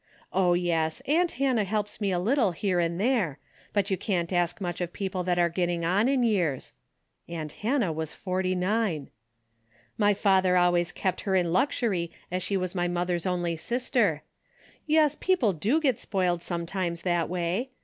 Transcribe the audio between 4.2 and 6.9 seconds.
ask much of people that are getting on in years.